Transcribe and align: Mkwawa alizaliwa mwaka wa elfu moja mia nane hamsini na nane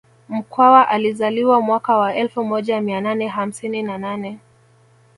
Mkwawa 0.29 0.87
alizaliwa 0.87 1.61
mwaka 1.61 1.97
wa 1.97 2.15
elfu 2.15 2.43
moja 2.45 2.81
mia 2.81 3.01
nane 3.01 3.27
hamsini 3.27 3.83
na 3.83 3.97
nane 3.97 4.39